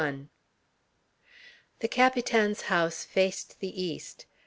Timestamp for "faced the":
3.05-3.79